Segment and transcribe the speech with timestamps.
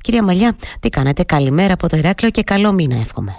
[0.00, 3.38] Κυρία Μαλιά, τι κάνετε, καλημέρα από το Ηράκλειο και καλό μήνα εύχομαι.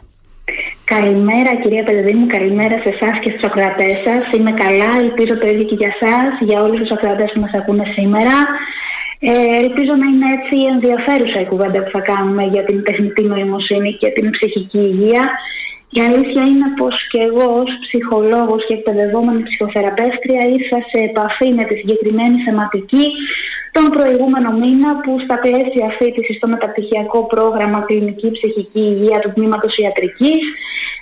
[0.83, 1.83] Καλημέρα κυρία
[2.15, 4.21] μου, καλημέρα σε εσάς και στους ακροατές σας.
[4.35, 7.85] Είμαι καλά, ελπίζω το ίδιο και για εσάς, για όλους τους ακροατές που μας ακούνε
[7.97, 8.35] σήμερα.
[9.19, 9.31] Ε,
[9.63, 14.09] ελπίζω να είναι έτσι ενδιαφέρουσα η κουβέντα που θα κάνουμε για την τεχνητή νοημοσύνη και
[14.15, 15.23] την ψυχική υγεία.
[15.93, 21.63] Η αλήθεια είναι πως και εγώ ως ψυχολόγος και εκπαιδευόμενη ψυχοθεραπεύτρια ήρθα σε επαφή με
[21.63, 23.05] τη συγκεκριμένη θεματική
[23.71, 29.77] τον προηγούμενο μήνα που στα πλαίσια φίτηση στο μεταπτυχιακό πρόγραμμα Κλινική Ψυχική Υγεία του Τμήματος
[29.77, 30.41] Ιατρικής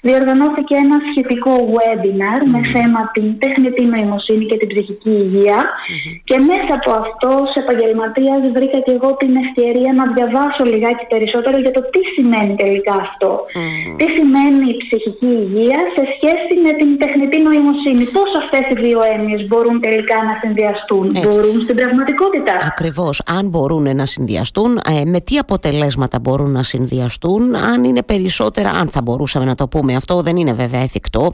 [0.02, 5.16] διοργανώθηκε ένα σχετικό webinar με θέμα την τεχνητή νοημοσύνη και την ψυχική
[6.24, 11.58] και μέσα από αυτό σε επαγγελματίας βρήκα και εγώ την ευκαιρία να διαβάσω λιγάκι περισσότερο
[11.64, 12.98] για το τι σημαίνει τελικά
[13.98, 18.04] Τι σημαίνει η ψυχική υγεία σε σχέση με την τεχνητή νοημοσύνη.
[18.18, 21.06] Πώς αυτές οι δύο έννοιες μπορούν τελικά να συνδυαστούν.
[21.24, 23.22] Μπορούν στην πραγματικότητα; Ακριβώς.
[23.26, 28.88] Αν μπορούν να συνδυαστούν, ε, με τι αποτελέσματα μπορούν να συνδυαστούν, αν είναι περισσότερα, αν
[28.88, 31.34] θα μπορούσαμε να το πούμε αυτό, δεν είναι βέβαια εφικτό,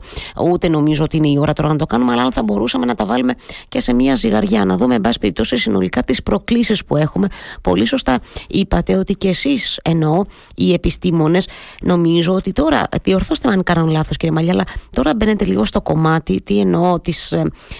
[0.51, 2.93] ούτε νομίζω ότι είναι η ώρα τώρα να το κάνουμε, αλλά αν θα μπορούσαμε να
[2.93, 3.33] τα βάλουμε
[3.69, 7.27] και σε μια ζυγαριά, να δούμε, εν πάση περιπτώσει, συνολικά τις προκλήσεις που έχουμε.
[7.61, 10.23] Πολύ σωστά είπατε ότι και εσείς εννοώ,
[10.55, 11.47] οι επιστήμονες,
[11.81, 15.81] νομίζω ότι τώρα, διορθώστε με αν κάνω λάθος κύριε Μαλιά, αλλά τώρα μπαίνετε λίγο στο
[15.81, 17.33] κομμάτι, τι εννοώ, της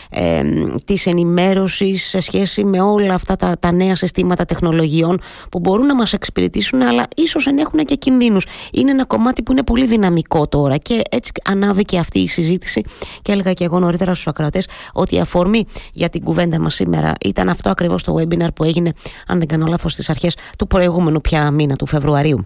[0.09, 0.43] ε,
[0.85, 5.19] της ενημέρωσης σε σχέση με όλα αυτά τα, τα νέα συστήματα τεχνολογιών
[5.51, 8.45] που μπορούν να μας εξυπηρετήσουν αλλά ίσως ενέχουν και κινδύνους.
[8.71, 12.81] Είναι ένα κομμάτι που είναι πολύ δυναμικό τώρα και έτσι ανάβει και αυτή η συζήτηση
[13.21, 17.13] και έλεγα και εγώ νωρίτερα στους ακροατές ότι η αφορμή για την κουβέντα μας σήμερα
[17.25, 18.91] ήταν αυτό ακριβώς το webinar που έγινε
[19.27, 22.43] αν δεν κάνω λάθος στις αρχές του προηγούμενου πια μήνα του Φεβρουαρίου.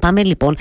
[0.00, 0.56] Πάμε λοιπόν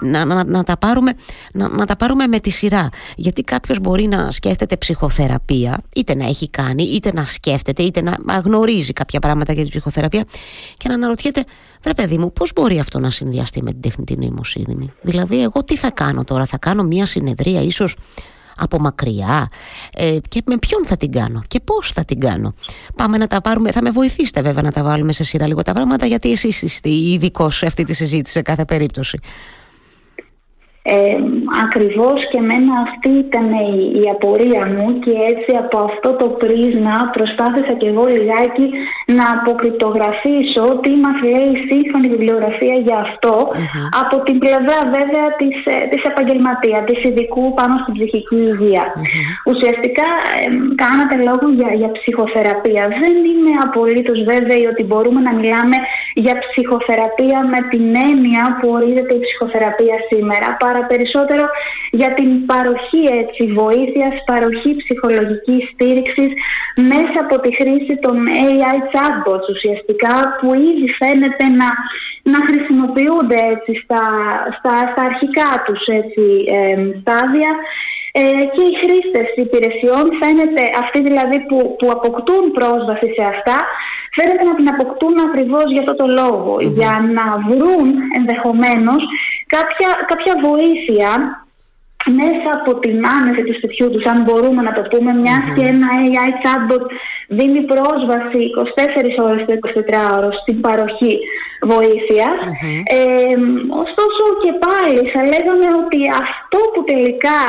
[0.00, 1.12] να, να, να, τα πάρουμε,
[1.52, 2.88] να, να τα πάρουμε με τη σειρά.
[3.16, 8.38] Γιατί κάποιος μπορεί να σκέφτεται ψυχοθεραπεία, είτε να έχει κάνει, είτε να σκέφτεται, είτε να
[8.44, 10.24] γνωρίζει κάποια πράγματα για την ψυχοθεραπεία
[10.76, 11.44] και να αναρωτιέται,
[11.82, 15.76] βρε παιδί μου, πώς μπορεί αυτό να συνδυαστεί με την τεχνητή νοημοσύνη; Δηλαδή, εγώ τι
[15.76, 17.96] θα κάνω τώρα, θα κάνω μια συνεδρία, ίσως
[18.56, 19.48] από μακριά
[19.92, 22.54] ε, και με ποιον θα την κάνω και πώς θα την κάνω.
[22.96, 25.72] Πάμε να τα πάρουμε, θα με βοηθήσετε βέβαια να τα βάλουμε σε σειρά λίγο τα
[25.72, 29.18] πράγματα γιατί εσείς είστε ειδικό σε αυτή τη συζήτηση σε κάθε περίπτωση.
[30.88, 31.16] Ε,
[31.64, 36.96] ακριβώς και μένα αυτή ήταν η, η, απορία μου και έτσι από αυτό το πρίσμα
[37.16, 38.66] προσπάθησα και εγώ λιγάκι
[39.16, 43.32] να αποκρυπτογραφήσω τι μας λέει η σύγχρονη βιβλιογραφία για αυτο
[44.02, 48.42] από την πλευρά βέβαια της, ε, της επαγγελματίας, της ειδικού πάνω στην ψυχική
[49.50, 50.08] Ουσιαστικά
[50.38, 50.44] ε,
[50.82, 52.82] κάνατε λόγο για, για ψυχοθεραπεία.
[53.02, 55.76] Δεν είμαι απολύτως βέβαιη ότι μπορούμε να μιλάμε
[56.24, 61.44] για ψυχοθεραπεία με την έννοια που ορίζεται η ψυχοθεραπεία σήμερα παρά περισσότερο
[61.90, 66.30] για την παροχή έτσι, βοήθειας, παροχή ψυχολογικής στήριξης
[66.92, 71.68] μέσα από τη χρήση των AI chatbots ουσιαστικά που ήδη φαίνεται να,
[72.32, 74.02] να χρησιμοποιούνται έτσι, στα,
[74.58, 76.24] στα, στα αρχικά τους έτσι,
[77.00, 77.50] στάδια.
[77.50, 78.05] ε,
[78.54, 83.56] και οι χρήστες υπηρεσιών φαίνεται αυτοί δηλαδή που, που αποκτούν πρόσβαση σε αυτά
[84.16, 87.86] φαίνεται να την αποκτούν ακριβώς για αυτό το λογο για να βρουν
[88.18, 89.02] ενδεχομένως
[89.46, 91.08] κάποια, κάποια βοήθεια
[92.20, 95.12] μέσα από την άνεση του σπιτιού τους, αν μπορούμε να το πούμε,
[95.56, 96.84] και ένα AI chatbot
[97.28, 98.40] δίνει πρόσβαση
[99.18, 101.18] 24 ώρες το 24ωρο στην παροχή
[101.72, 102.38] βοηθειας
[102.98, 103.36] Ε,
[103.82, 107.40] ωστόσο και πάλι θα λέγαμε ότι αυτό που τελικά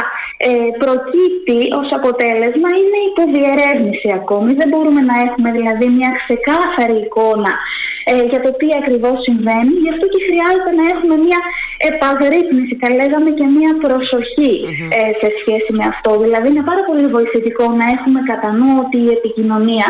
[0.47, 4.49] ε, προκύπτει ως αποτέλεσμα είναι υποδιερεύνηση ακόμη.
[4.59, 7.53] Δεν μπορούμε να έχουμε δηλαδή μια ξεκάθαρη εικόνα
[8.11, 9.73] ε, για το τι ακριβώς συμβαίνει.
[9.83, 11.41] Γι' αυτό και χρειάζεται να έχουμε μια
[11.91, 13.71] επαγρύπνηση, θα λέγαμε και μια
[14.47, 16.11] προσοχη ε, σε σχέση με αυτό.
[16.23, 19.87] Δηλαδή είναι πάρα πολύ βοηθητικό να έχουμε κατά νου ότι η επικοινωνία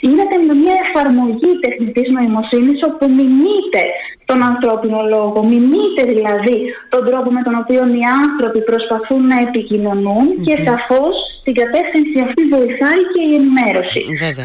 [0.00, 3.82] γίνεται με μια εφαρμογή τεχνητής νοημοσύνης όπου μιμείται
[4.30, 5.38] τον ανθρώπινο λόγο.
[5.50, 6.56] Μιμείται δηλαδή
[6.94, 12.42] τον τρόπο με τον οποίο οι άνθρωποι προσπαθούν να επικοινωνουν και σαφώς στην κατεύθυνση αυτή
[12.54, 14.00] βοηθάει και η ενημέρωση.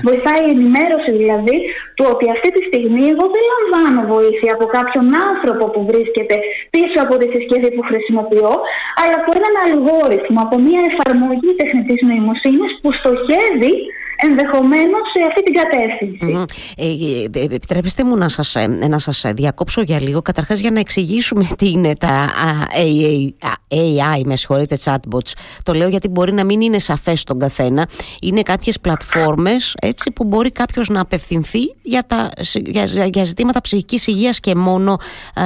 [0.10, 1.58] Βοηθάει η ενημέρωση δηλαδή
[1.96, 6.36] του ότι αυτή τη στιγμή εγώ δεν λαμβάνω βοήθεια από κάποιον άνθρωπο που βρίσκεται
[6.76, 8.54] πίσω από τη συσκευή που χρησιμοποιώ,
[9.02, 13.74] αλλά από έναν αλγόριθμο, από μια εφαρμογή τεχνητής νοημοσύνης που στοχεύει
[14.16, 16.46] ενδεχομένως σε αυτή την κατεύθυνση.
[16.78, 20.80] Ε, ε, επιτρέψτε μου να σας, ε, να σας διακόψω για λίγο, καταρχάς για να
[20.80, 22.30] εξηγήσουμε τι είναι τα
[22.76, 23.34] AI,
[23.68, 25.32] AI με συγχωρείτε, chatbots.
[25.64, 27.88] Το λέω γιατί μπορεί να μην είναι σαφές στον καθένα.
[28.22, 32.30] Είναι κάποιες πλατφόρμες έτσι, που μπορεί κάποιος να απευθυνθεί για, τα,
[32.66, 32.84] για,
[33.14, 34.98] για ζητήματα ψυχικής υγείας και μόνο,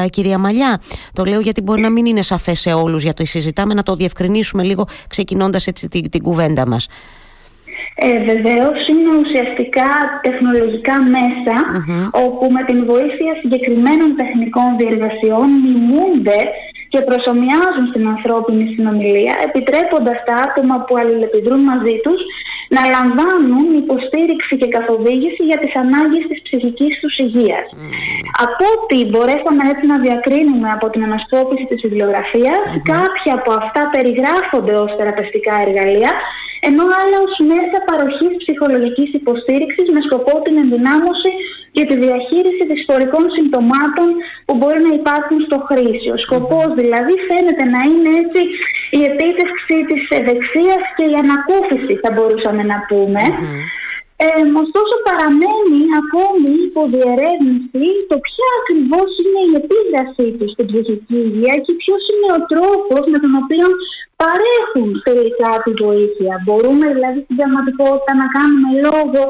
[0.10, 0.81] κυρία Μαλιά.
[1.13, 3.95] Το λέω γιατί μπορεί να μην είναι σαφές σε όλους για το συζητάμε, να το
[3.95, 6.88] διευκρινίσουμε λίγο ξεκινώντας έτσι την, την κουβέντα μας.
[8.07, 9.89] Ε, βεβαίως είναι ουσιαστικά
[10.21, 10.95] τεχνολογικά
[12.11, 16.39] όπου με την βοήθεια συγκεκριμένων τεχνικών διεργασιών μιμούνται
[16.91, 22.21] και προσωμιάζουν στην ανθρώπινη συνομιλία επιτρέποντας τα άτομα που αλληλεπιδρούν μαζί τους
[22.75, 27.68] να λαμβάνουν υποστήριξη και καθοδήγηση για τις ανάγκες της ψυχικής τους υγείας.
[28.45, 32.62] Από ό,τι μπορέσαμε έτσι να διακρίνουμε από την ανασκόπηση της βιβλιογραφίας,
[32.94, 36.12] κάποια από αυτά περιγράφονται ως θεραπευτικά εργαλεία,
[36.68, 41.31] ενώ άλλα ως μέσα παροχής ψυχολογικής υποστήριξης με σκοπό την ενδυνάμωση
[41.75, 44.07] και τη διαχείριση δυσφορικών συμπτωμάτων
[44.45, 46.07] που μπορεί να υπάρχουν στο χρήση.
[46.15, 48.41] Ο σκοπός δηλαδή φαίνεται να είναι έτσι
[48.97, 53.23] η επίτευξη της ευεξίας και η ανακούφιση θα μπορούσαμε να πούμε.
[54.25, 59.09] Ε, ωστόσο παραμένει ακόμη υπό διερεύνηση το ποια ακριβώς
[59.89, 63.68] είναι η επίδρασή του στην ψυχική υγεία και ποιος είναι ο τρόπος με τον οποίο
[64.21, 66.33] παρέχουν τελικά τη βοήθεια.
[66.45, 69.21] Μπορούμε δηλαδή στην πραγματικότητα να κάνουμε λόγο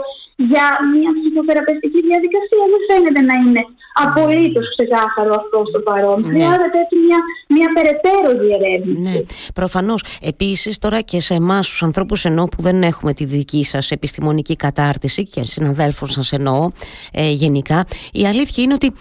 [0.49, 2.63] για μια ψυχοθεραπευτική διαδικασία.
[2.73, 3.61] Δεν φαίνεται να είναι
[4.05, 6.21] απολύτως ξεκάθαρο αυτό στο παρόν.
[6.21, 6.27] Ναι.
[6.27, 7.19] Χρειάζεται έτσι μια,
[7.55, 9.01] μια περαιτέρω διερεύνηση.
[9.01, 9.17] Ναι,
[9.53, 10.03] προφανώς.
[10.21, 14.55] Επίσης τώρα και σε εμάς τους ανθρώπους εννοώ που δεν έχουμε τη δική σας επιστημονική
[14.55, 16.69] κατάρτιση και συναδέλφων σας εννοώ
[17.13, 18.93] ε, γενικά, η αλήθεια είναι ότι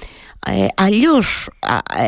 [0.47, 1.51] ε, αλλιώς,
[1.97, 2.07] ε,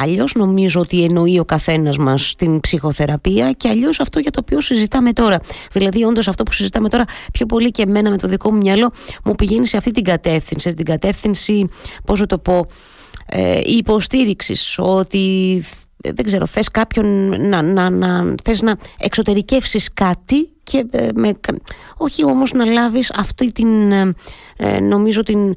[0.00, 4.60] αλλιώς νομίζω ότι εννοεί ο καθένας μας την ψυχοθεραπεία και αλλιώς αυτό για το οποίο
[4.60, 5.40] συζητάμε τώρα.
[5.72, 8.92] Δηλαδή όντως αυτό που συζητάμε τώρα πιο πολύ και εμένα με το δικό μου μυαλό
[9.24, 11.68] μου πηγαίνει σε αυτή την κατεύθυνση, την κατεύθυνση,
[12.04, 12.66] πώς θα το πω,
[13.26, 15.64] ε, υποστήριξης ότι
[15.96, 21.32] δεν ξέρω, θες κάποιον να, να, να, θες να εξωτερικεύσεις κάτι και ε, με,
[21.96, 24.12] όχι όμως να λάβεις αυτή την ε,
[24.56, 25.54] ε, νομίζω την,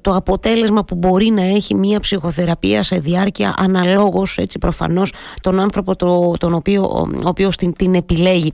[0.00, 5.96] το αποτέλεσμα που μπορεί να έχει μια ψυχοθεραπεία σε διάρκεια αναλόγως έτσι προφανώς τον άνθρωπο
[5.96, 8.52] το, τον οποίο, ο, ο οποίος την, την επιλέγει.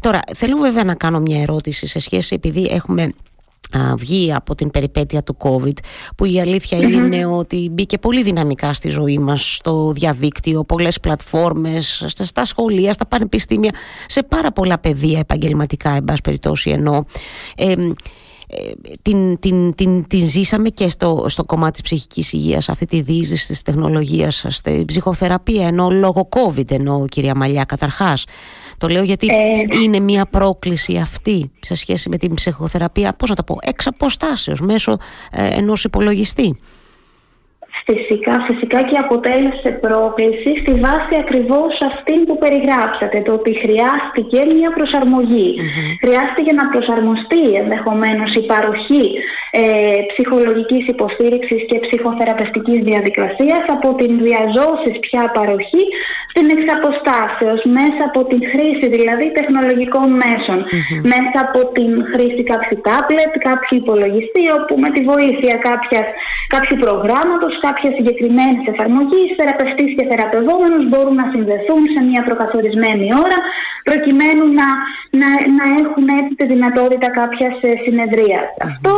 [0.00, 3.12] Τώρα θέλω βέβαια να κάνω μια ερώτηση σε σχέση επειδή έχουμε
[3.96, 5.76] βγει από την περιπέτεια του COVID
[6.16, 12.04] που η αλήθεια είναι ότι μπήκε πολύ δυναμικά στη ζωή μας στο διαδίκτυο, πολλές πλατφόρμες
[12.06, 13.70] στα σχολεία, στα πανεπιστήμια
[14.06, 17.02] σε πάρα πολλά πεδία επαγγελματικά εν πάση περιπτώσει εννοώ
[17.56, 17.74] ε,
[19.02, 23.46] την, την, την, την ζήσαμε και στο, στο κομμάτι της ψυχικής υγείας αυτή τη διείσδυση
[23.46, 28.24] της τεχνολογίας στην ψυχοθεραπεία ενώ λόγω COVID ενώ κυρία Μαλιά καταρχάς
[28.78, 33.34] το λέω γιατί ε, είναι μια πρόκληση αυτή σε σχέση με την ψυχοθεραπεία, πώς να
[33.34, 34.96] το πω, εξ αποστάσεως μέσω
[35.32, 36.58] ε, ενός υπολογιστή.
[37.88, 44.70] Φυσικά, φυσικά και αποτέλεσε πρόκληση στη βάση ακριβώς αυτή που περιγράψατε, το ότι χρειάστηκε μια
[44.70, 45.50] προσαρμογή.
[46.02, 49.06] Χρειάστηκε να προσαρμοστεί ενδεχομένως η παροχή
[49.50, 49.62] ε,
[50.10, 55.84] ψυχολογικής υποστήριξης και ψυχοθεραπευτικής διαδικασίας από την διαζώσεις πια παροχή
[56.30, 60.08] στην εξαποστάσεως, μέσα από την χρήση δηλαδή τεχνολογικών
[61.12, 66.06] μέσα από την χρήση κάποιου τάμπλετ, κάποιου υπολογιστή, όπου με τη βοήθεια κάποιας,
[66.54, 73.38] κάποιου προγράμματος, κάποιας συγκεκριμένης εφαρμογής, θεραπευτής και θεραπευόμενος μπορούν να συνδεθούν σε μια προκαθορισμένη ώρα
[73.88, 74.68] προκειμένου να,
[75.20, 75.28] να,
[75.58, 77.48] να έχουν έτσι τη δυνατότητα κάποια
[77.84, 78.40] συνεδρία.
[78.70, 78.92] Αυτό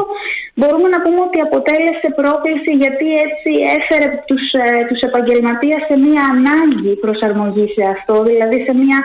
[0.59, 6.23] μπορούμε να πούμε ότι αποτέλεσε πρόκληση γιατί έτσι έφερε τους, ε, τους επαγγελματίες σε μια
[6.35, 8.99] ανάγκη προσαρμογής σε αυτό, δηλαδή σε μια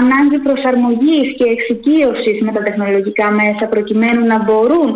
[0.00, 4.90] ανάγκη προσαρμογής και εξοικείωσης με τα τεχνολογικά μέσα προκειμένου να μπορούν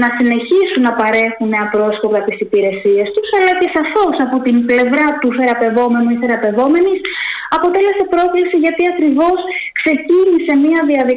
[0.00, 5.28] να συνεχίσουν να παρέχουν απρόσκοπτα τις υπηρεσίες τους, αλλά και σαφώς από την πλευρά του
[5.38, 7.00] θεραπευόμενου ή θεραπευόμενης
[7.56, 9.38] αποτέλεσε πρόκληση γιατί ακριβώς
[9.78, 11.11] ξεκίνησε μια διαδικασία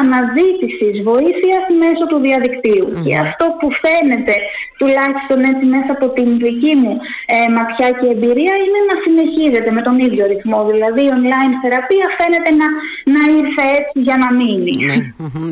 [0.00, 4.34] αναζήτησης βοήθειας μέσω του διαδικτυου Και αυτό που φαίνεται
[4.80, 6.94] τουλάχιστον έτσι μέσα από την δική μου
[7.34, 10.58] ε, ματιά και εμπειρία είναι να συνεχίζεται με τον ίδιο ρυθμό.
[10.72, 12.66] Δηλαδή η online θεραπεία φαίνεται να,
[13.14, 14.74] να ήρθε έτσι για να μείνει.
[14.88, 14.96] Ναι,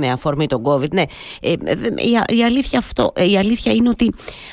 [0.00, 1.04] με αφορμή τον COVID, ναι.
[1.40, 1.50] Ε,
[2.10, 4.06] η, η, αλήθεια αυτό, ε, η αλήθεια είναι ότι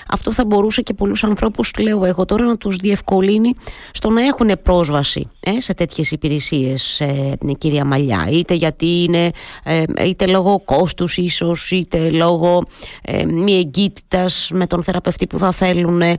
[0.10, 3.53] αυτό θα μπορούσε και πολλούς ανθρώπους, λέω εγώ τώρα, να τους διευκολύνει
[3.91, 8.27] στο να έχουν πρόσβαση ε, σε τέτοιες υπηρεσίες, ε, κυρία Μαλιά.
[8.31, 9.32] Είτε γιατί είναι,
[9.64, 12.64] ε, είτε λόγω κόστους ίσως, είτε λόγω
[13.02, 16.02] ε, μη εγκύτητας με τον θεραπευτή που θα θέλουν.
[16.02, 16.18] Ε,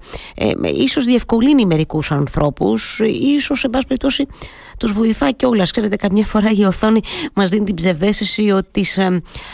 [0.74, 3.00] ίσως διευκολύνει μερικούς ανθρώπους,
[3.36, 4.26] ίσως, σε πάση περιπτώσει,
[4.78, 5.70] τους βοηθάει κιόλας.
[5.70, 7.00] Ξέρετε, καμιά φορά η οθόνη
[7.34, 8.86] μας δίνει την ψευδέστηση ότι,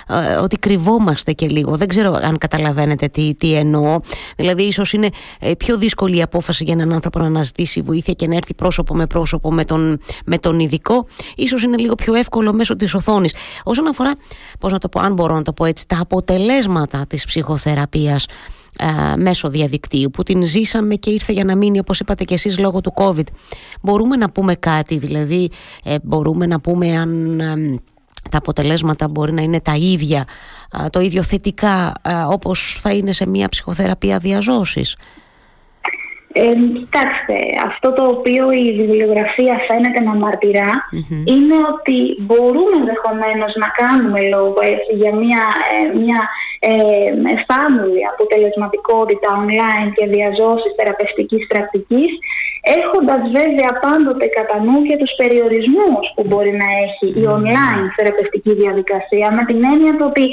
[0.09, 1.77] ε, ότι κρυβόμαστε και λίγο.
[1.77, 3.99] Δεν ξέρω αν καταλαβαίνετε τι, τι εννοώ.
[4.37, 5.09] Δηλαδή, ίσως είναι
[5.41, 8.95] ε, πιο δύσκολη η απόφαση για έναν άνθρωπο να αναζητήσει βοήθεια και να έρθει πρόσωπο
[8.95, 11.07] με πρόσωπο με τον, με τον ειδικό.
[11.37, 13.35] Ίσως είναι λίγο πιο εύκολο μέσω της οθόνης.
[13.65, 14.13] Όσον αφορά,
[14.61, 18.27] πώς να το πω, αν μπορώ να το πω έτσι, τα αποτελέσματα της ψυχοθεραπείας
[18.79, 22.59] ε, μέσω διαδικτύου που την ζήσαμε και ήρθε για να μείνει όπως είπατε και εσείς
[22.59, 23.27] λόγω του COVID
[23.83, 25.51] μπορούμε να πούμε κάτι δηλαδή
[25.85, 27.41] ε, μπορούμε να πούμε αν
[28.31, 30.25] τα αποτελέσματα μπορεί να είναι τα ίδια,
[30.91, 31.93] το ίδιο θετικά
[32.29, 34.97] όπως θα είναι σε μια ψυχοθεραπεία διαζώσης;
[36.37, 37.37] Ε, κοιτάξτε,
[37.69, 40.71] αυτό το οποίο η βιβλιογραφία φαίνεται να μαρτυρα
[41.33, 45.43] είναι ότι μπορούμε ενδεχομένως να κάνουμε λόγο έτσι, για μια,
[45.75, 46.21] ε, μια
[46.71, 46.73] ε,
[48.13, 52.11] αποτελεσματικότητα online και διαζώσεις θεραπευτικής πρακτικής
[52.79, 58.53] έχοντας βέβαια πάντοτε κατά νου και τους περιορισμούς που μπορεί να έχει η online θεραπευτική
[58.63, 60.25] διαδικασία με την έννοια ότι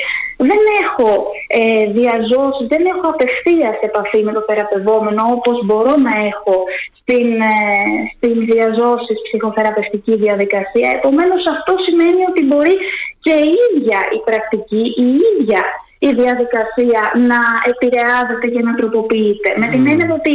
[0.49, 1.07] δεν έχω
[1.59, 6.55] ε, διαζώσεις, δεν έχω απευθείας επαφή με το θεραπευόμενο όπως μπορώ να έχω
[6.99, 7.57] στην, ε,
[8.15, 10.93] στην διαζώσεις ψυχοθεραπευτικής διαδικασίας.
[10.99, 12.75] Επομένως αυτό σημαίνει ότι μπορεί
[13.25, 15.61] και η ίδια η πρακτική, η ίδια
[16.07, 17.39] η διαδικασία να
[17.71, 19.49] επηρεάζεται και να τροποποιείται.
[19.61, 20.33] Με την έννοια ότι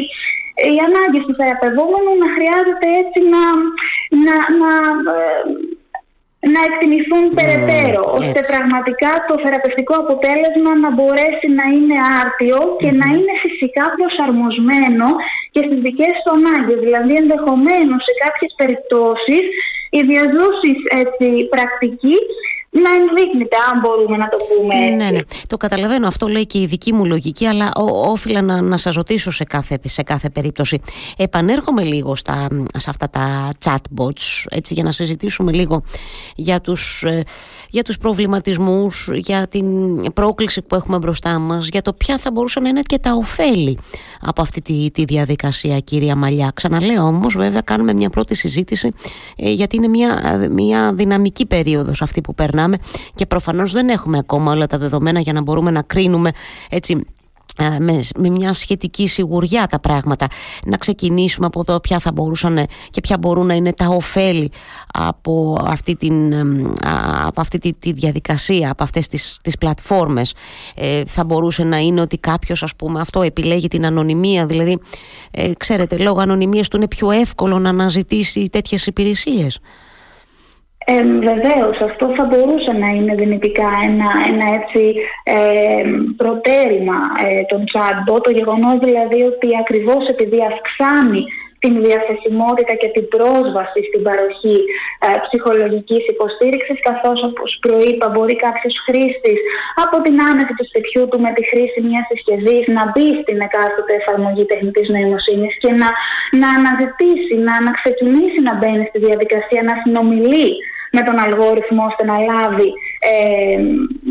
[0.70, 3.42] οι ανάγκες του θεραπευόμενου να χρειάζεται έτσι να,
[4.24, 4.70] να, να,
[5.16, 5.42] ε,
[6.54, 12.90] να εκτιμηθούν mm, περαιτέρω, ώστε πραγματικά το θεραπευτικό αποτέλεσμα να μπορέσει να είναι άρτιο και
[13.00, 15.06] να είναι φυσικά προσαρμοσμένο
[15.52, 16.78] και στις δικές του ανάγκες.
[16.86, 19.44] Δηλαδή ενδεχομένως σε κάποιες περιπτώσεις
[19.96, 22.16] οι διαζώσεις έτσι, πρακτική
[22.80, 24.96] να ενδείκνυται, αν μπορούμε να το πούμε έτσι.
[24.96, 25.20] Ναι, ναι.
[25.46, 26.06] Το καταλαβαίνω.
[26.06, 29.44] Αυτό λέει και η δική μου λογική, αλλά ό, όφιλα να, να σας ρωτήσω σε
[29.44, 30.80] κάθε, σε κάθε περίπτωση.
[31.16, 35.82] Επανέρχομαι λίγο στα, σε αυτά τα chatbots, έτσι, για να συζητήσουμε λίγο
[36.36, 37.22] για τους, ε,
[37.70, 39.66] για τους προβληματισμούς, για την
[40.12, 43.78] πρόκληση που έχουμε μπροστά μας, για το ποια θα μπορούσαν να είναι και τα ωφέλη
[44.20, 46.50] από αυτή τη, τη διαδικασία, κυρία Μαλιά.
[46.54, 48.92] Ξαναλέω όμως, βέβαια, κάνουμε μια πρώτη συζήτηση,
[49.36, 52.34] ε, γιατί είναι μια, μια δυναμική περίοδος αυτή που
[52.66, 52.78] περνάμε
[53.14, 56.30] και προφανώς δεν έχουμε ακόμα όλα τα δεδομένα για να μπορούμε να κρίνουμε
[56.70, 57.04] έτσι
[57.58, 60.26] ε, με, με μια σχετική σιγουριά τα πράγματα.
[60.64, 64.50] Να ξεκινήσουμε από το ποια θα μπορούσαν και ποια μπορούν να είναι τα ωφέλη
[64.92, 66.34] από αυτή, την,
[67.26, 70.34] από αυτή τη, τη διαδικασία από αυτές τις, τις πλατφόρμες.
[70.74, 74.80] Ε, θα μπορούσε να είναι ότι κάποιος ας πούμε αυτό επιλέγει την ανωνυμία δηλαδή
[75.30, 79.60] ε, ξέρετε λόγω ανωνυμίας του είναι πιο εύκολο να αναζητήσει τέτοιες υπηρεσίες
[80.88, 85.82] ε, Βεβαίως, αυτό θα μπορούσε να είναι δυνητικά ένα, ένα έτσι ε,
[86.16, 91.24] προτέρημα ε, των chatbot, το γεγονός δηλαδή ότι ακριβώς επειδή αυξάνει
[91.66, 94.58] την διαθεσιμότητα και την πρόσβαση στην παροχή
[95.06, 99.38] ε, ψυχολογικής υποστήριξης καθώς όπως προείπα μπορεί κάποιος χρήστης
[99.84, 103.92] από την άνεση του σπιτιού του με τη χρήση μιας συσκευής να μπει στην εκάστοτε
[104.00, 105.88] εφαρμογή τεχνητής νοημοσύνης και να,
[106.40, 110.48] να αναζητήσει, να, να ξεκινήσει να μπαίνει στη διαδικασία, να συνομιλεί
[110.96, 112.70] με τον αλγόριθμο ώστε να λάβει,
[113.10, 113.58] ε,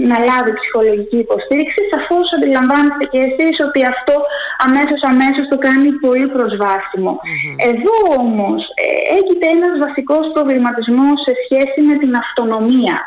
[0.09, 4.15] να λάβει ψυχολογική υποστήριξη, σαφώς αντιλαμβάνεστε και εσείς ότι αυτό
[4.65, 7.11] αμέσως αμέσως το κάνει πολύ προσβάσιμο.
[7.71, 8.85] Εδώ όμως ε,
[9.17, 12.97] έχετε ένας βασικός προβληματισμός σε σχέση με την αυτονομία.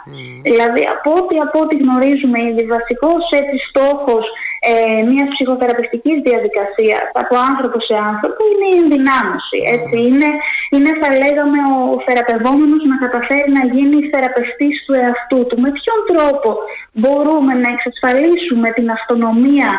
[0.48, 4.24] Δηλαδή από ό,τι, από ό,τι γνωρίζουμε ήδη βασικός έτσι στόχος
[4.66, 9.58] ε, μια ψυχοθεραπευτικής διαδικασίας από άνθρωπο σε άνθρωπο είναι η ενδυνάμωση.
[9.76, 9.96] Έτσι.
[10.08, 10.30] Είναι,
[10.74, 15.56] είναι θα λέγαμε ο θεραπευόμενος να καταφέρει να γίνει θεραπευτής του εαυτού του.
[15.64, 16.48] Με ποιον τρόπο
[17.00, 19.70] μπορούμε να εξασφαλίσουμε την αυτονομία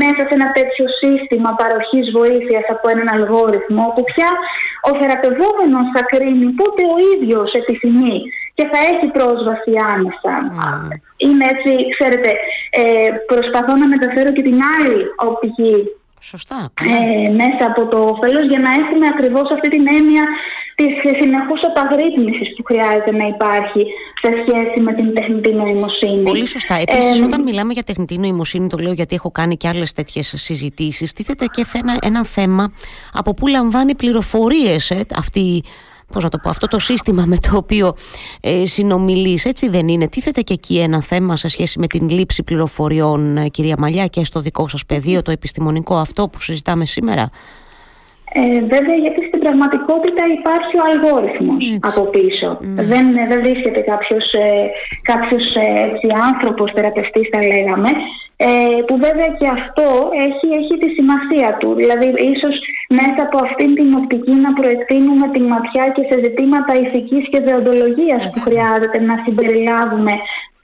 [0.00, 4.30] μέσα σε ένα τέτοιο σύστημα παροχής βοήθειας από έναν αλγόριθμο που πια
[4.88, 8.16] ο θεραπευόμενος θα κρίνει πότε ο ίδιος επιθυμεί
[8.54, 10.34] και θα έχει πρόσβαση άμεσα.
[11.24, 12.30] Είναι έτσι, ξέρετε,
[12.80, 15.74] ε, προσπαθώ να μεταφέρω και την άλλη οπτική
[16.22, 16.70] Σωστά.
[16.80, 20.24] Ε, μέσα από το όφελος για να έχουμε ακριβώς αυτή την έννοια
[20.74, 23.86] της συνεχούς απαγρύπνησης που χρειάζεται να υπάρχει
[24.20, 26.22] σε σχέση με την τεχνητή νοημοσύνη.
[26.22, 26.74] Πολύ σωστά.
[26.74, 30.34] Επίσης ε, όταν μιλάμε για τεχνητή νοημοσύνη, το λέω γιατί έχω κάνει και άλλες τέτοιες
[30.36, 32.72] συζητήσεις, τίθεται και ένα, ένα θέμα
[33.12, 35.62] από πού λαμβάνει πληροφορίες ε, αυτή
[36.12, 37.94] πώς να το πω, αυτό το σύστημα με το οποίο
[38.40, 40.08] ε, συνομιλείς, έτσι δεν είναι.
[40.08, 44.24] Τίθεται και εκεί ένα θέμα σε σχέση με την λήψη πληροφοριών, ε, κυρία Μαλιά, και
[44.24, 47.30] στο δικό σας πεδίο, το επιστημονικό αυτό που συζητάμε σήμερα;
[48.34, 52.48] Ε, βέβαια γιατί στην πραγματικότητα υπάρχει ο αλγόριθμος από πίσω.
[52.60, 52.82] Ναι.
[52.90, 54.48] Δεν, δεν βρίσκεται κάποιος, ε,
[55.02, 57.90] κάποιος ε, έτσι, άνθρωπος θεραπευτής θα λέγαμε
[58.46, 59.86] ε, που βέβαια και αυτό
[60.26, 61.68] έχει, έχει τη σημασία του.
[61.80, 62.54] Δηλαδή ίσως
[63.00, 68.22] μέσα από αυτήν την οπτική να προεκτείνουμε τη ματιά και σε ζητήματα ηθικής και δεοντολογίας
[68.30, 70.12] που χρειάζεται να συμπεριλάβουμε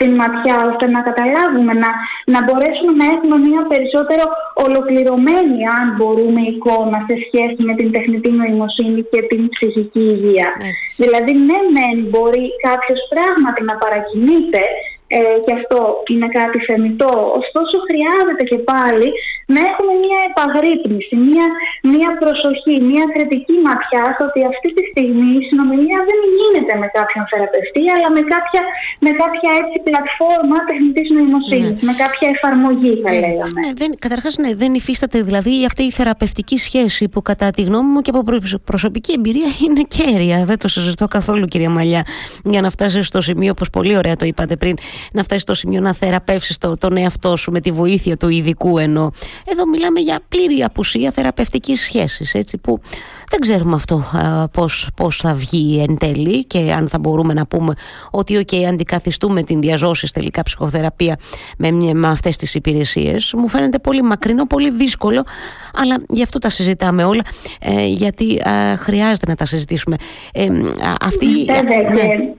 [0.01, 1.91] την ματιά ώστε να καταλάβουμε, να,
[2.35, 4.25] να μπορέσουμε να έχουμε μια περισσότερο
[4.67, 10.49] ολοκληρωμένη αν μπορούμε εικόνα σε σχέση με την τεχνητή νοημοσύνη και την ψυχική υγεία.
[11.03, 14.63] Δηλαδή ναι μεν μπορεί κάποιος πράγματι να παρακινείται
[15.17, 15.79] ε, και αυτό
[16.11, 17.13] είναι κάτι θεμητό.
[17.41, 19.09] Ωστόσο χρειάζεται και πάλι
[19.55, 21.47] να έχουμε μια επαγρύπνηση, μια,
[21.93, 26.89] μια προσοχή, μια κριτική ματιά στο ότι αυτή τη στιγμή η συνομιλία δεν γίνεται με
[26.99, 28.63] κάποιον θεραπευτή, αλλά με κάποια,
[29.05, 31.87] με κάποια έτσι πλατφόρμα τεχνητής νοημοσύνης, ναι.
[31.89, 33.59] με κάποια εφαρμογή θα ναι, λέγαμε.
[33.65, 37.91] Ναι, δεν, καταρχάς ναι, δεν υφίσταται δηλαδή αυτή η θεραπευτική σχέση που κατά τη γνώμη
[37.93, 38.23] μου και από
[38.71, 40.39] προσωπική εμπειρία είναι κέρια.
[40.51, 42.03] Δεν το συζητώ καθόλου κυρία Μαλιά
[42.45, 44.75] για να φτάσεις στο σημείο, όπως πολύ ωραία το είπατε πριν,
[45.13, 48.79] να φτάσεις στο σημείο να θεραπεύσεις το, τον εαυτό σου με τη βοήθεια του ειδικού
[48.79, 49.13] ενώ
[49.45, 52.79] εδώ μιλάμε για πλήρη απουσία θεραπευτικής σχέσης έτσι που
[53.31, 54.05] δεν ξέρουμε αυτό
[54.53, 57.75] πώς, πώς θα βγει εν τέλει και αν θα μπορούμε να πούμε
[58.11, 61.17] ότι okay, αντικαθιστούμε την διαζώση τελικά ψυχοθεραπεία
[61.59, 63.33] με, με αυτές τις υπηρεσίες.
[63.37, 65.25] Μου φαίνεται πολύ μακρινό, πολύ δύσκολο
[65.75, 67.23] αλλά γι' αυτό τα συζητάμε όλα
[67.61, 68.43] ε, γιατί
[68.79, 69.97] χρειάζεται να τα συζητήσουμε.
[70.33, 70.49] Ε,
[71.01, 72.33] αυτή, ναι.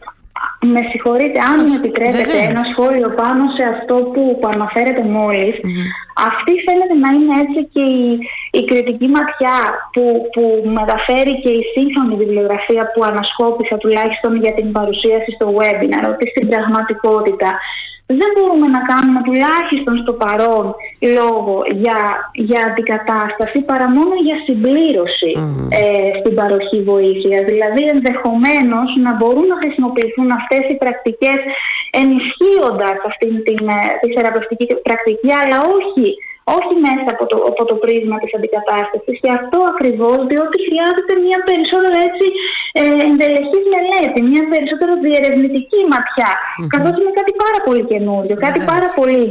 [0.62, 5.03] Με συγχωρείτε, αν μου επιτρέπετε ένα σχόλιο πάνω σε αυτό που, που αναφέρετε
[6.28, 8.08] Αυτή φαίνεται να είναι έτσι και η,
[8.60, 9.60] η κριτική ματιά
[9.94, 10.44] που, που
[10.80, 16.48] μεταφέρει και η σύγχρονη βιβλιογραφία που ανασκόπησα τουλάχιστον για την παρουσίαση στο webinar, ότι στην
[16.50, 17.50] πραγματικότητα
[18.18, 20.66] δεν μπορούμε να κάνουμε τουλάχιστον στο παρόν
[21.18, 22.00] λόγο για,
[22.48, 25.32] για αντικατάσταση παρά μόνο για συμπλήρωση
[25.80, 27.44] ε, στην παροχή βοήθειας.
[27.51, 31.39] Δηλαδή ενδεχομένως να μπορούν να χρησιμοποιηθούν αυτές οι πρακτικές
[32.01, 36.08] ενισχύοντας αυτήν την, ε, τη θεραπευτική πρακτική αλλά όχι
[36.58, 39.15] όχι μέσα από το, από το πρίσμα της αντικατάστασης.
[39.22, 42.25] Και αυτό ακριβώς διότι χρειάζεται μια περισσότερο έτσι
[42.79, 46.70] ε, εντελεχής μελέτη, μια περισσότερο διερευνητική ματιά mm-hmm.
[46.74, 49.24] καθώς είναι κάτι πάρα πολύ καινούριο, κάτι πάρα πολύ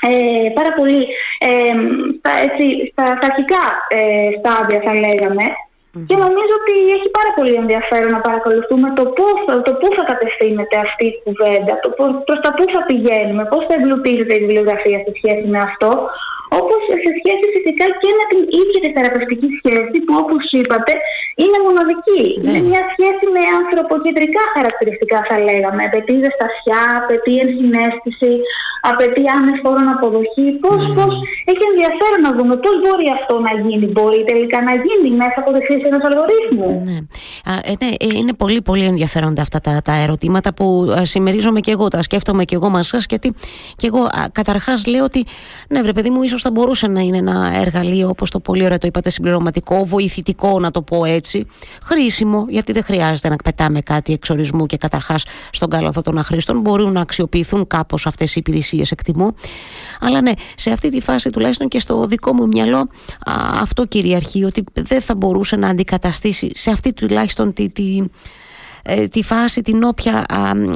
[0.00, 1.00] ε, πάρα πολύ
[1.48, 1.74] ε,
[2.18, 3.64] στα, έτσι, στα, στα αρχικά
[3.98, 5.44] ε, στάδια θα λέγαμε
[6.08, 9.36] και νομίζω ότι έχει πάρα πολύ ενδιαφέρον να παρακολουθούμε το, πώς,
[9.68, 11.88] το πού θα κατευθύνεται αυτή η κουβέντα, το
[12.26, 15.90] προς τα πού θα πηγαίνουμε, πώς θα εμπλουτίζεται η βιβλιογραφία σε σχέση με αυτό,
[16.60, 20.92] όπως σε σχέση φυσικά και με την ίδια τη θεραπευτική σχέση που όπως είπατε
[21.42, 22.22] είναι μοναδική.
[22.34, 22.42] Ναι.
[22.46, 25.80] Είναι μια σχέση με ανθρωποκεντρικά χαρακτηριστικά θα λέγαμε.
[25.88, 28.32] Απαιτεί ζεστασιά, απαιτεί ενσυναίσθηση,
[28.90, 30.46] απαιτεί άμεσφόρον αποδοχή.
[30.64, 30.94] Πώς, mm.
[30.96, 31.12] πώς
[31.50, 33.86] έχει ενδιαφέρον να δούμε πώς μπορεί αυτό να γίνει.
[33.94, 36.70] Μπορεί τελικά να γίνει μέσα από τη χρήση ενός αλγορίθμου.
[36.88, 36.98] Ναι.
[37.50, 40.66] Α, ε, ναι, ε, είναι πολύ πολύ ενδιαφέροντα αυτά τα, τα ερωτήματα που
[40.98, 43.28] ε, συμμερίζομαι και εγώ, τα σκέφτομαι και εγώ μαζί σας γιατί
[43.80, 45.24] και εγώ καταρχάς λέω ότι
[45.68, 48.78] ναι βρε παιδί μου ίσως θα μπορούσε να είναι ένα εργαλείο όπως το πολύ ωραία
[48.78, 51.46] το είπατε συμπληρωματικό, βοηθητικό να το πω έτσι,
[51.84, 56.60] χρήσιμο γιατί δεν χρειάζεται να πετάμε κάτι εξορισμού και καταρχάς στον κάλαθο των αχρήστων.
[56.60, 59.34] Μπορούν να αξιοποιηθούν κάπως αυτές οι υπηρεσίες εκτιμώ.
[60.00, 62.88] Αλλά ναι σε αυτή τη φάση τουλάχιστον και στο δικό μου μυαλό
[63.60, 68.02] αυτό κυριαρχεί ότι δεν θα μπορούσε να αντικαταστήσει σε αυτή τουλάχιστον τη, τη
[68.86, 70.24] ε, τη φάση την όποια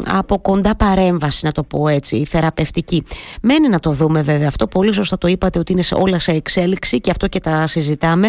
[0.07, 3.05] από κοντά παρέμβαση να το πω έτσι, η θεραπευτική.
[3.43, 6.31] Μένει να το δούμε βέβαια αυτό, πολύ σωστά το είπατε ότι είναι σε όλα σε
[6.31, 8.29] εξέλιξη και αυτό και τα συζητάμε.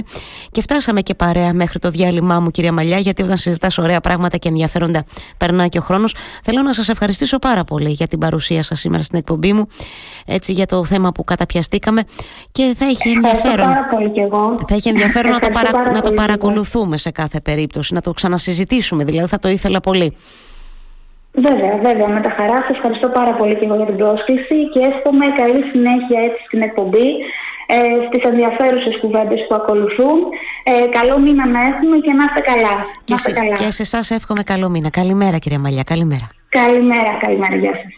[0.52, 4.38] Και φτάσαμε και παρέα μέχρι το διάλειμμά μου κυρία Μαλιά γιατί όταν συζητάς ωραία πράγματα
[4.38, 5.04] και ενδιαφέροντα
[5.38, 6.16] περνάει και ο χρόνος.
[6.44, 9.68] Θέλω να σας ευχαριστήσω πάρα πολύ για την παρουσία σας σήμερα στην εκπομπή μου
[10.26, 12.04] έτσι για το θέμα που καταπιαστήκαμε.
[12.52, 14.58] Και θα έχει ενδιαφέρον πάρα πολύ και εγώ.
[14.68, 15.92] θα έχει ενδιαφέρον να το, παρα...
[15.92, 19.04] να το παρακολουθούμε σε κάθε περίπτωση να το ξανασυζητήσουμε.
[19.04, 20.18] Δηλαδή θα το ήθελα ήθελα πολύ.
[21.48, 22.08] Βέβαια, βέβαια.
[22.16, 25.62] Με τα χαρά σας ευχαριστώ πάρα πολύ και εγώ για την πρόσκληση και εύχομαι καλή
[25.72, 27.08] συνέχεια έτσι στην εκπομπή,
[27.76, 30.18] ε, στις ενδιαφέρουσες κουβέντες που ακολουθούν.
[30.64, 32.76] Ε, καλό μήνα να έχουμε και να είστε καλά.
[33.04, 33.56] Και, σε, καλά.
[33.56, 34.90] και σε εσάς εύχομαι καλό μήνα.
[34.90, 36.28] Καλημέρα κυρία Μαλιά, καλημέρα.
[36.50, 37.56] Καλημέρα, καλημέρα.
[37.58, 37.92] Γεια σας.